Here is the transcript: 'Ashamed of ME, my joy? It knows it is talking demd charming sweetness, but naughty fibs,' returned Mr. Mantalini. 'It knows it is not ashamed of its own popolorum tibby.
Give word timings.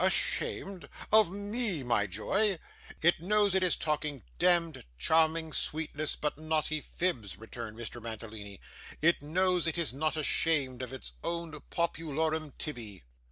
'Ashamed 0.03 0.89
of 1.11 1.29
ME, 1.31 1.83
my 1.83 2.07
joy? 2.07 2.57
It 3.03 3.19
knows 3.19 3.53
it 3.53 3.61
is 3.61 3.75
talking 3.75 4.23
demd 4.39 4.83
charming 4.97 5.53
sweetness, 5.53 6.15
but 6.15 6.39
naughty 6.39 6.81
fibs,' 6.81 7.37
returned 7.37 7.77
Mr. 7.77 8.01
Mantalini. 8.01 8.59
'It 8.99 9.21
knows 9.21 9.67
it 9.67 9.77
is 9.77 9.93
not 9.93 10.17
ashamed 10.17 10.81
of 10.81 10.91
its 10.91 11.11
own 11.23 11.51
popolorum 11.69 12.51
tibby. 12.57 13.03